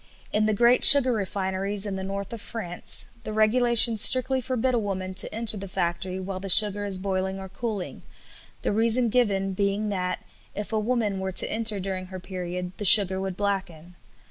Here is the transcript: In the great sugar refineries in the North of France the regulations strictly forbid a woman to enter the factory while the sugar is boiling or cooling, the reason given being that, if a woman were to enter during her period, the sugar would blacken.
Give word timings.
In 0.33 0.47
the 0.47 0.53
great 0.55 0.83
sugar 0.83 1.13
refineries 1.13 1.85
in 1.85 1.95
the 1.95 2.03
North 2.03 2.33
of 2.33 2.41
France 2.41 3.05
the 3.23 3.31
regulations 3.31 4.01
strictly 4.01 4.41
forbid 4.41 4.73
a 4.73 4.79
woman 4.79 5.13
to 5.13 5.31
enter 5.31 5.57
the 5.57 5.67
factory 5.67 6.19
while 6.19 6.39
the 6.39 6.49
sugar 6.49 6.85
is 6.85 6.97
boiling 6.97 7.37
or 7.39 7.47
cooling, 7.47 8.01
the 8.63 8.71
reason 8.71 9.09
given 9.09 9.53
being 9.53 9.89
that, 9.89 10.25
if 10.55 10.73
a 10.73 10.79
woman 10.79 11.19
were 11.19 11.33
to 11.33 11.51
enter 11.51 11.79
during 11.79 12.07
her 12.07 12.19
period, 12.19 12.71
the 12.77 12.83
sugar 12.83 13.21
would 13.21 13.37
blacken. 13.37 13.93